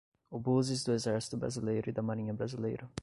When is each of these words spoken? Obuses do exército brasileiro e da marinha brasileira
Obuses 0.31 0.83
do 0.83 0.93
exército 0.93 1.37
brasileiro 1.37 1.87
e 1.91 1.93
da 1.93 2.01
marinha 2.01 2.33
brasileira 2.33 2.89